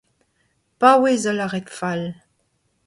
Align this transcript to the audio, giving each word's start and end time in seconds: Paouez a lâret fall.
Paouez 0.79 1.27
a 1.29 1.33
lâret 1.35 1.65
fall. 1.79 2.05